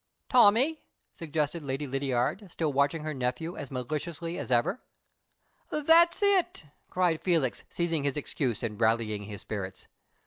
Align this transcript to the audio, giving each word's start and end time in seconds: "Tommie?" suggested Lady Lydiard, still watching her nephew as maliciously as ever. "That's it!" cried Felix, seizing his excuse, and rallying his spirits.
"Tommie?" 0.29 0.81
suggested 1.13 1.61
Lady 1.61 1.85
Lydiard, 1.85 2.49
still 2.51 2.73
watching 2.73 3.03
her 3.03 3.13
nephew 3.13 3.55
as 3.55 3.69
maliciously 3.69 4.39
as 4.39 4.51
ever. 4.51 4.81
"That's 5.69 6.23
it!" 6.23 6.63
cried 6.89 7.21
Felix, 7.21 7.63
seizing 7.69 8.03
his 8.03 8.17
excuse, 8.17 8.63
and 8.63 8.81
rallying 8.81 9.25
his 9.25 9.41
spirits. 9.41 9.87